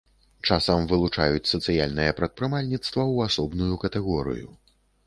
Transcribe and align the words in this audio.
Часам 0.47 0.87
вылучаюць 0.91 1.51
сацыяльнае 1.51 2.09
прадпрымальніцтва 2.21 3.01
ў 3.13 3.17
асобную 3.31 3.73
катэгорыю. 3.87 4.49